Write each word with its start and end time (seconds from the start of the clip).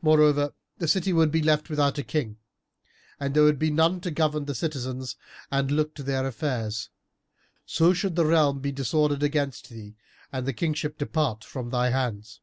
Moreover, 0.00 0.54
the 0.78 0.88
city 0.88 1.12
would 1.12 1.30
be 1.30 1.42
left 1.42 1.68
without 1.68 1.96
king 2.06 2.38
and 3.20 3.34
there 3.34 3.42
would 3.42 3.58
be 3.58 3.70
none 3.70 4.00
to 4.00 4.10
govern 4.10 4.46
the 4.46 4.54
citizens 4.54 5.14
and 5.50 5.70
look 5.70 5.94
to 5.96 6.02
their 6.02 6.26
affairs, 6.26 6.88
so 7.66 7.92
should 7.92 8.16
the 8.16 8.24
realm 8.24 8.60
be 8.60 8.72
disordered 8.72 9.22
against 9.22 9.68
thee 9.68 9.94
and 10.32 10.46
the 10.46 10.54
kingship 10.54 10.96
depart 10.96 11.44
from 11.44 11.68
thy 11.68 11.90
hands." 11.90 12.40